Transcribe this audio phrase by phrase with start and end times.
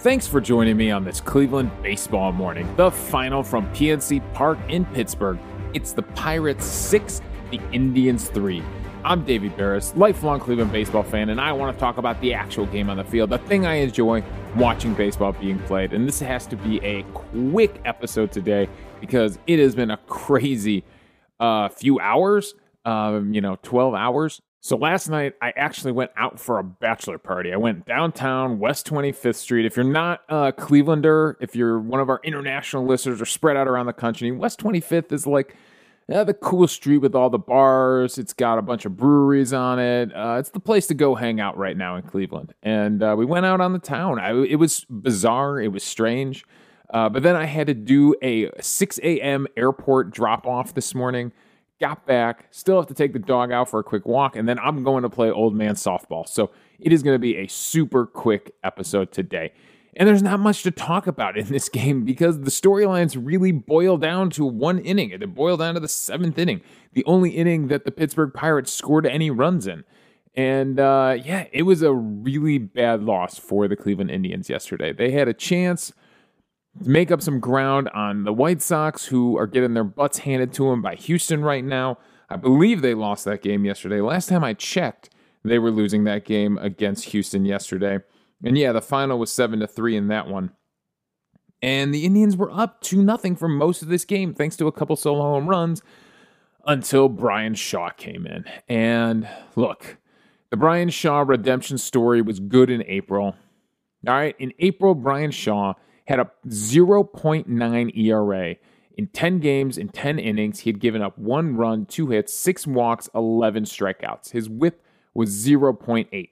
[0.00, 2.74] Thanks for joining me on this Cleveland baseball morning.
[2.76, 5.38] The final from PNC Park in Pittsburgh.
[5.74, 8.62] It's the Pirates 6, the Indians 3.
[9.04, 12.64] I'm David Berris, lifelong Cleveland baseball fan, and I want to talk about the actual
[12.64, 14.24] game on the field, the thing I enjoy
[14.56, 15.92] watching baseball being played.
[15.92, 18.70] And this has to be a quick episode today
[19.02, 20.82] because it has been a crazy
[21.40, 22.54] uh, few hours,
[22.86, 27.16] um, you know, 12 hours so last night, I actually went out for a bachelor
[27.16, 27.50] party.
[27.52, 29.64] I went downtown, West 25th Street.
[29.64, 33.68] If you're not a Clevelander, if you're one of our international listeners or spread out
[33.68, 35.56] around the country, West 25th is like
[36.12, 38.18] uh, the cool street with all the bars.
[38.18, 40.14] It's got a bunch of breweries on it.
[40.14, 42.52] Uh, it's the place to go hang out right now in Cleveland.
[42.62, 44.18] And uh, we went out on the town.
[44.18, 45.58] I, it was bizarre.
[45.58, 46.44] It was strange.
[46.92, 49.46] Uh, but then I had to do a 6 a.m.
[49.56, 51.32] airport drop off this morning
[51.80, 54.58] got back, still have to take the dog out for a quick walk, and then
[54.58, 56.28] I'm going to play old man softball.
[56.28, 59.52] So it is going to be a super quick episode today.
[59.96, 63.96] And there's not much to talk about in this game because the storylines really boil
[63.96, 65.18] down to one inning.
[65.18, 66.60] They boil down to the seventh inning,
[66.92, 69.84] the only inning that the Pittsburgh Pirates scored any runs in.
[70.36, 74.92] And uh, yeah, it was a really bad loss for the Cleveland Indians yesterday.
[74.92, 75.92] They had a chance
[76.80, 80.70] make up some ground on the White Sox, who are getting their butts handed to
[80.70, 81.98] them by Houston right now.
[82.28, 84.00] I believe they lost that game yesterday.
[84.00, 85.10] Last time I checked,
[85.44, 87.98] they were losing that game against Houston yesterday.
[88.44, 90.52] And yeah, the final was 7 to 3 in that one.
[91.62, 94.72] And the Indians were up 2 nothing for most of this game thanks to a
[94.72, 95.82] couple solo home runs
[96.66, 98.44] until Bryan Shaw came in.
[98.68, 99.98] And look,
[100.50, 103.34] the Bryan Shaw redemption story was good in April.
[104.06, 105.74] All right, in April Bryan Shaw
[106.10, 108.56] had a 0.9 ERA.
[108.98, 112.66] In 10 games, in 10 innings, he had given up one run, two hits, six
[112.66, 114.32] walks, 11 strikeouts.
[114.32, 116.30] His whip was 0.8.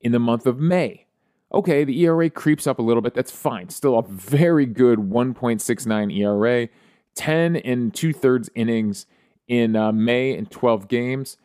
[0.00, 1.06] In the month of May,
[1.52, 3.14] okay, the ERA creeps up a little bit.
[3.14, 3.68] That's fine.
[3.68, 6.68] Still a very good 1.69 ERA.
[7.14, 9.06] 10 and two thirds innings
[9.46, 11.36] in uh, May in 12 games.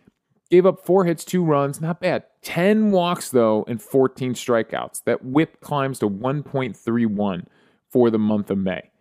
[0.49, 1.79] Gave up four hits, two runs.
[1.79, 2.23] Not bad.
[2.41, 5.03] 10 walks, though, and 14 strikeouts.
[5.03, 7.45] That whip climbs to 1.31
[7.89, 8.91] for the month of May.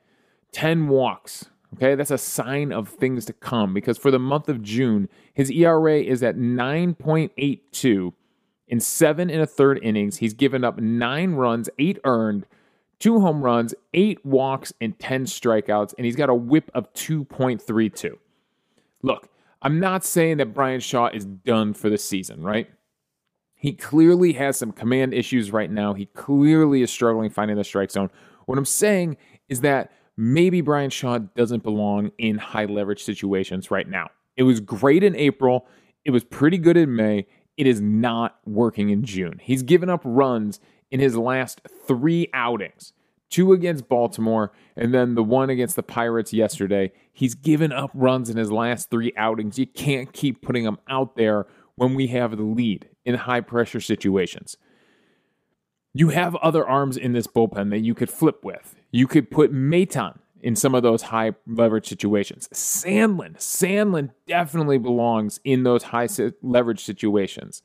[0.53, 1.47] 10 walks.
[1.75, 5.51] Okay, that's a sign of things to come because for the month of June, his
[5.51, 8.13] ERA is at 9.82
[8.69, 10.19] in seven and a third innings.
[10.19, 12.47] He's given up nine runs, eight earned,
[12.99, 18.15] two home runs, eight walks, and 10 strikeouts, and he's got a whip of 2.32.
[19.03, 19.29] Look,
[19.63, 22.71] I'm not saying that Bryan Shaw is done for the season, right?
[23.55, 25.95] He clearly has some command issues right now.
[25.95, 28.11] He clearly is struggling finding the strike zone.
[28.49, 29.19] What I'm saying
[29.51, 34.09] is that maybe Bryan Shaw doesn't belong in high leverage situations right now.
[34.39, 35.67] It was great in April.
[36.07, 37.27] It was pretty good in May.
[37.59, 39.39] It is not working in June.
[39.43, 40.61] He's given up runs
[40.91, 42.95] in his last three outings
[43.31, 46.91] two against Baltimore, and then the one against the Pirates yesterday.
[47.13, 49.59] He's given up runs in his last three outings.
[49.59, 53.81] You can't keep putting him out there when we have the lead in high pressure
[53.81, 54.57] situations.
[55.99, 58.77] You have other arms in this bullpen that you could flip with.
[58.93, 62.49] You could put Maton in some of those high leverage situations.
[62.55, 66.07] Sandlin, Sandlin definitely belongs in those high
[66.41, 67.63] leverage situations.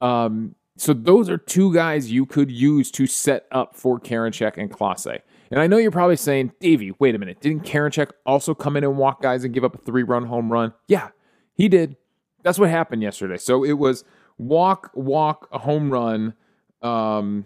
[0.00, 4.68] Um, so those are two guys you could use to set up for Karinchak and
[4.68, 5.20] Clase.
[5.52, 7.40] And I know you're probably saying, Davey, wait a minute.
[7.40, 10.50] Didn't Karinchak also come in and walk guys and give up a three run home
[10.50, 10.72] run?
[10.88, 11.10] Yeah,
[11.54, 11.94] he did.
[12.42, 13.36] That's what happened yesterday.
[13.36, 14.02] So it was
[14.38, 16.34] walk, walk, a home run,
[16.82, 17.44] um,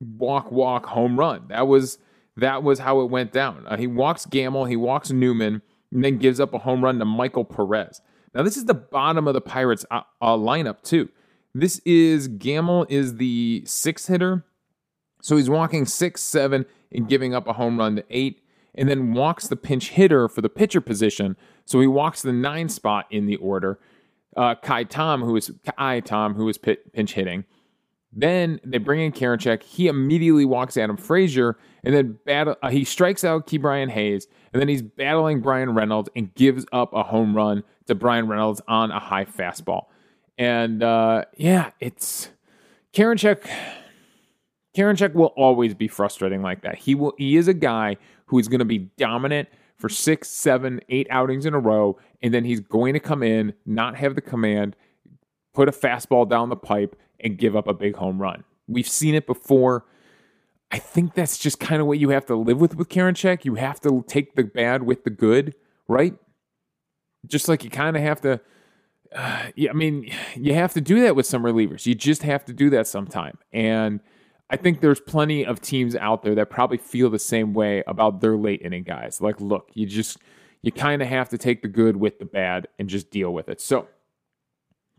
[0.00, 1.44] walk, walk, home run.
[1.48, 1.98] That was
[2.36, 3.64] that was how it went down.
[3.66, 5.60] Uh, he walks Gamel, he walks Newman,
[5.92, 8.00] and then gives up a home run to Michael Perez.
[8.34, 11.08] Now this is the bottom of the Pirates uh, uh, lineup too.
[11.54, 14.44] This is Gamel is the six hitter,
[15.20, 18.42] so he's walking six, seven, and giving up a home run to eight,
[18.74, 21.36] and then walks the pinch hitter for the pitcher position.
[21.64, 23.80] So he walks the nine spot in the order.
[24.36, 27.44] Uh, Ka'ai Tom, who is Ka'ai Tom, who is pinch hitting.
[28.12, 29.62] Then they bring in Karinchak.
[29.62, 32.56] He immediately walks Adam Frazier, and then battle.
[32.62, 36.92] Uh, he strikes out Ke'Bryan Hayes, and then he's battling Bryan Reynolds and gives up
[36.94, 39.86] a home run to Bryan Reynolds on a high fastball.
[40.38, 42.30] And uh, yeah, it's
[42.94, 43.46] Karinchak.
[44.76, 46.76] Karinchak will always be frustrating like that.
[46.76, 47.14] He will.
[47.18, 47.96] He is a guy
[48.26, 52.32] who is going to be dominant for six, seven, eight outings in a row, and
[52.32, 54.76] then he's going to come in, not have the command,
[55.54, 58.44] put a fastball down the pipe, and give up a big home run.
[58.66, 59.84] We've seen it before.
[60.70, 63.44] I think that's just kind of what you have to live with with Karinchak.
[63.44, 65.54] You have to take the bad with the good,
[65.88, 66.14] right?
[67.26, 68.40] Just like you kind of have to.
[69.14, 71.86] Uh, yeah, I mean, you have to do that with some relievers.
[71.86, 73.38] You just have to do that sometime.
[73.54, 74.00] And
[74.50, 78.20] I think there's plenty of teams out there that probably feel the same way about
[78.20, 79.22] their late inning guys.
[79.22, 80.18] Like, look, you just
[80.60, 83.48] you kind of have to take the good with the bad and just deal with
[83.48, 83.60] it.
[83.60, 83.88] So,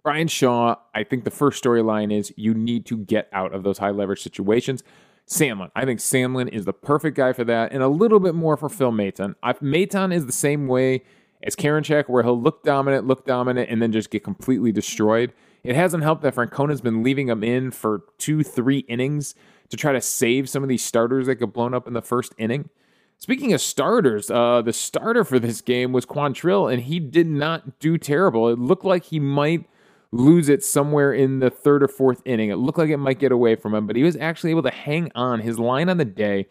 [0.09, 3.77] Bryan Shaw, I think the first storyline is you need to get out of those
[3.77, 4.81] high leverage situations.
[5.27, 8.57] Sandlin, I think Sandlin is the perfect guy for that, and a little bit more
[8.57, 9.35] for Phil Maton.
[9.43, 11.03] Maton is the same way
[11.43, 15.31] as Karinchak, where he'll look dominant, look dominant, and then just get completely destroyed.
[15.61, 19.35] It hasn't helped that Francona's been leaving him in for two, three innings
[19.69, 22.33] to try to save some of these starters that get blown up in the first
[22.39, 22.71] inning.
[23.19, 27.77] Speaking of starters, uh, the starter for this game was Quantrill, and he did not
[27.77, 28.49] do terrible.
[28.49, 29.69] It looked like he might
[30.11, 32.49] lose it somewhere in the third or fourth inning.
[32.49, 34.71] It looked like it might get away from him, but he was actually able to
[34.71, 35.41] hang on.
[35.41, 36.47] His line on the day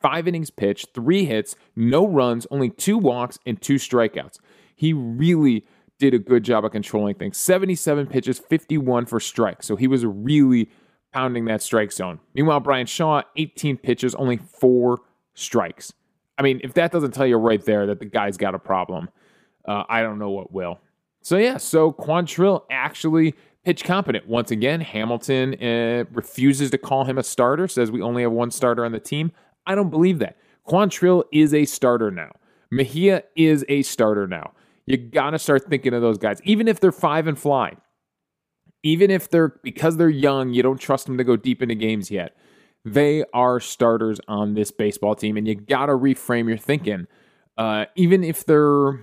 [0.00, 4.38] five innings pitched, three hits, no runs, only two walks, and two strikeouts.
[4.74, 5.64] He really
[5.98, 7.38] did a good job of controlling things.
[7.38, 9.66] 77 pitches, 51 for strikes.
[9.66, 10.70] So he was really
[11.12, 12.20] pounding that strike zone.
[12.34, 14.98] Meanwhile, Bryan Shaw, 18 pitches, only four
[15.34, 15.92] strikes.
[16.36, 19.08] I mean, if that doesn't tell you right there that the guy's got a problem,
[19.66, 20.80] uh, I don't know what will.
[21.26, 23.34] So yeah, so Quantrill actually
[23.64, 24.28] pitch competent.
[24.28, 28.52] Once again, Hamilton uh, refuses to call him a starter, says we only have one
[28.52, 29.32] starter on the team.
[29.66, 30.36] I don't believe that.
[30.68, 32.30] Quantrill is a starter now.
[32.70, 34.52] Mejia is a starter now.
[34.86, 37.72] You got to start thinking of those guys, even if they're five and fly.
[38.84, 42.08] Even if they're, because they're young, you don't trust them to go deep into games
[42.08, 42.36] yet.
[42.84, 47.08] They are starters on this baseball team, and you got to reframe your thinking.
[47.58, 49.00] Uh, even if they're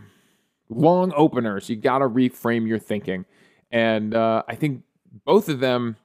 [0.70, 3.26] long openers, you got to reframe your thinking.
[3.72, 4.84] And uh, I think
[5.26, 5.98] both of them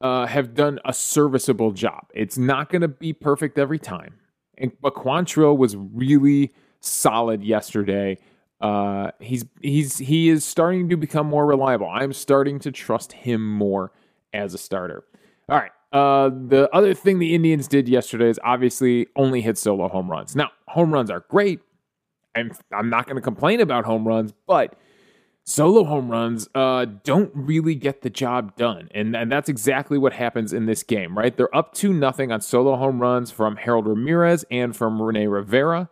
[0.00, 2.06] uh, have done a serviceable job.
[2.14, 4.14] It's not going to be perfect every time,
[4.58, 8.18] and, but Quantrill was really solid yesterday.
[8.60, 11.88] Uh, he's he's he is starting to become more reliable.
[11.88, 13.92] I'm starting to trust him more
[14.32, 15.04] as a starter.
[15.48, 15.70] All right.
[15.92, 20.34] Uh, the other thing the Indians did yesterday is obviously only hit solo home runs.
[20.34, 21.60] Now, home runs are great.
[22.34, 24.76] I'm I'm not going to complain about home runs, but
[25.44, 28.88] solo home runs uh, don't really get the job done.
[28.94, 31.36] And, and that's exactly what happens in this game, right?
[31.36, 35.88] They're up to nothing on solo home runs from Harold Ramirez and from Rene Rivera,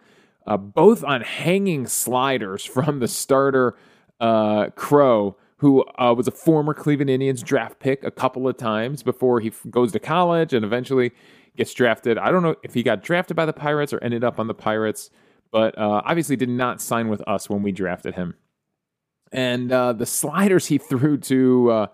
[0.47, 3.77] uh, both on hanging sliders from the starter
[4.21, 9.03] uh, Crowe, who uh, was a former Cleveland Indians draft pick a couple of times
[9.03, 11.13] before he f- goes to college and eventually
[11.57, 12.17] gets drafted.
[12.19, 14.55] I don't know if he got drafted by the Pirates or ended up on the
[14.55, 15.11] Pirates,
[15.53, 18.35] but uh, obviously did not sign with us when we drafted him
[19.33, 21.87] and uh, the sliders he threw to uh,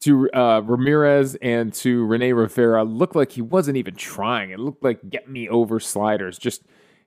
[0.00, 4.50] to uh, Ramirez and to Rene Rivera looked like he wasn't even trying.
[4.50, 6.62] It looked like get me over sliders, just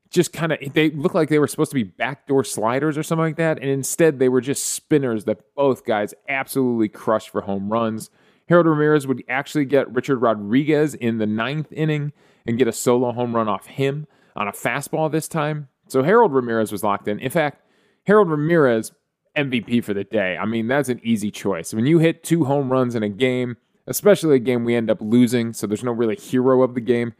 [0.09, 3.25] just kind of they looked like they were supposed to be backdoor sliders or something
[3.25, 7.71] like that, and instead they were just spinners that both guys absolutely crushed for home
[7.71, 8.09] runs.
[8.47, 12.11] Harold Ramirez would actually get Richard Rodriguez in the ninth inning
[12.47, 14.07] and get a solo home run off him
[14.39, 15.67] on a fastball this time.
[15.87, 17.19] So Harold Ramirez was locked in.
[17.19, 17.61] In fact,
[18.05, 18.91] Harold Ramirez
[19.35, 20.37] MVP for the day.
[20.37, 21.73] I mean, that's an easy choice.
[21.73, 25.01] When you hit two home runs in a game, especially a game we end up
[25.01, 27.13] losing, so there's no really hero of the game,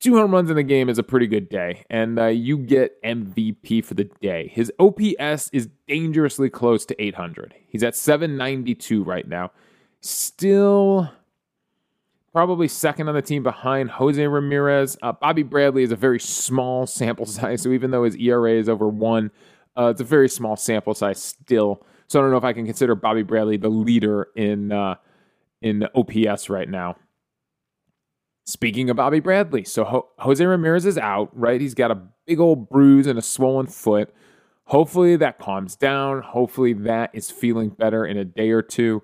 [0.00, 3.02] two home runs in a game is a pretty good day, and uh, you get
[3.02, 4.48] MVP for the day.
[4.54, 7.54] His OPS is dangerously close to 800.
[7.66, 9.50] He's at 792 right now.
[10.00, 11.10] Still
[12.34, 14.98] probably second on the team behind Jose Ramirez.
[15.00, 18.68] Uh, Bobby Bradley is a very small sample size, so even though his ERA is
[18.68, 19.30] over one,
[19.78, 22.66] uh, it's a very small sample size still, so I don't know if I can
[22.66, 24.96] consider Bobby Bradley the leader in uh,
[25.62, 26.96] in OPS right now.
[28.46, 31.60] Speaking of Bobby Bradley, so Ho- Jose Ramirez is out, right?
[31.60, 34.12] He's got a big old bruise and a swollen foot.
[34.66, 36.22] Hopefully that calms down.
[36.22, 39.02] Hopefully that is feeling better in a day or two.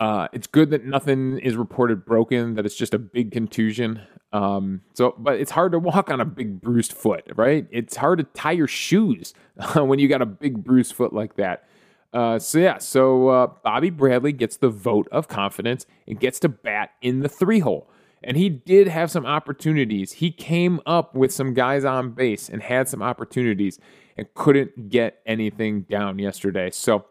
[0.00, 4.00] Uh, it's good that nothing is reported broken, that it's just a big contusion.
[4.32, 7.66] Um, so, but it's hard to walk on a big bruised foot, right?
[7.70, 9.34] It's hard to tie your shoes
[9.74, 11.64] when you got a big bruised foot like that.
[12.12, 16.48] Uh, so yeah, so uh, Bobby Bradley gets the vote of confidence and gets to
[16.48, 17.90] bat in the three hole.
[18.22, 20.12] And he did have some opportunities.
[20.12, 23.78] He came up with some guys on base and had some opportunities
[24.16, 26.70] and couldn't get anything down yesterday.
[26.70, 27.04] So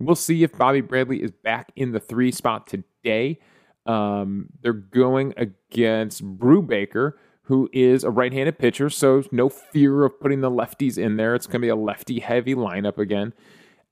[0.00, 3.38] We'll see if Bobby Bradley is back in the three spot today.
[3.86, 10.18] Um, they're going against Brubaker, who is a right handed pitcher, so no fear of
[10.20, 11.34] putting the lefties in there.
[11.34, 13.34] It's going to be a lefty heavy lineup again.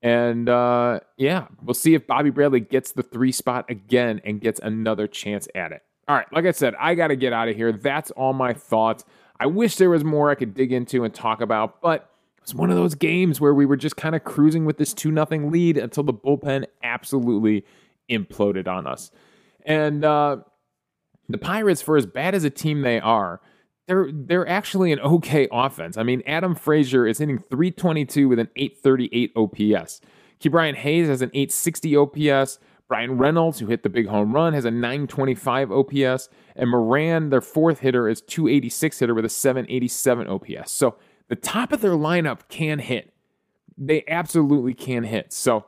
[0.01, 4.61] And uh, yeah, we'll see if Bobby Bradley gets the three spot again and gets
[4.61, 5.83] another chance at it.
[6.07, 7.73] All right, like I said, I got to get out of here.
[7.73, 9.05] That's all my thoughts.
[9.41, 12.11] I wish there was more I could dig into and talk about, but
[12.49, 15.11] it's one of those games where we were just kind of cruising with this 2
[15.11, 17.63] nothing lead until the bullpen absolutely
[18.09, 19.11] imploded on us.
[19.67, 20.39] And uh,
[21.29, 23.43] the Pirates, for as bad as a team they are,
[23.87, 25.99] they're they're actually an okay offense.
[25.99, 30.01] I mean, Adam Frazier is hitting 322 with an 838 OPS.
[30.41, 32.59] Ke'Bryan Hayes has an 860 OPS.
[32.89, 36.31] Bryan Reynolds, who hit the big home run, has a 925 OPS.
[36.57, 40.73] And Moran, their fourth hitter, is 286 hitter with a 787 OPS.
[40.73, 40.97] So
[41.29, 43.13] the top of their lineup can hit.
[43.77, 45.33] They absolutely can hit.
[45.33, 45.67] So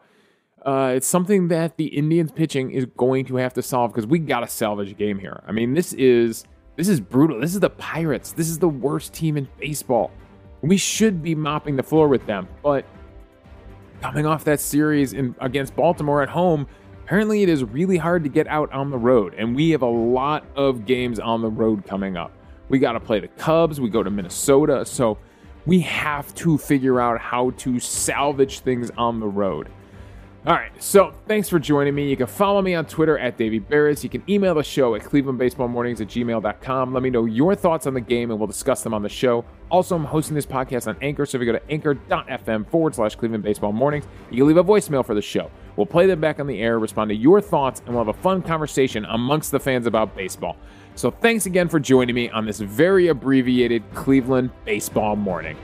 [0.64, 4.18] uh, it's something that the Indians pitching is going to have to solve because we
[4.18, 5.42] got to salvage a game here.
[5.46, 6.44] I mean, this is
[6.76, 7.40] this is brutal.
[7.40, 8.32] This is the Pirates.
[8.32, 10.10] This is the worst team in baseball.
[10.62, 12.84] We should be mopping the floor with them, but
[14.02, 16.66] coming off that series in, against Baltimore at home,
[17.04, 19.86] apparently it is really hard to get out on the road, and we have a
[19.86, 22.32] lot of games on the road coming up.
[22.68, 23.80] We got to play the Cubs.
[23.80, 25.18] We go to Minnesota, so
[25.66, 29.68] we have to figure out how to salvage things on the road.
[30.46, 32.08] All right, so thanks for joining me.
[32.08, 34.02] You can follow me on Twitter at Davey Berris.
[34.02, 36.94] You can email the show at clevelandbaseballmornings at gmail.com.
[36.94, 39.44] Let me know your thoughts on the game and we'll discuss them on the show.
[39.70, 43.16] Also, I'm hosting this podcast on Anchor, so if you go to anchor.fm forward slash
[43.16, 45.50] Cleveland Baseball Mornings, you can leave a voicemail for the show.
[45.76, 48.20] We'll play them back on the air, respond to your thoughts, and we'll have a
[48.20, 50.56] fun conversation amongst the fans about baseball.
[50.94, 55.56] So thanks again for joining me on this very abbreviated Cleveland Baseball Morning.